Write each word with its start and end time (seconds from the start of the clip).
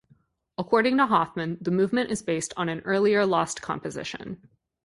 According 0.57 0.97
to 0.97 1.05
Hofmann, 1.05 1.59
the 1.61 1.69
movement 1.69 2.09
is 2.09 2.23
based 2.23 2.55
on 2.57 2.69
an 2.69 2.79
earlier 2.85 3.23
lost 3.23 3.61
composition. 3.61 4.41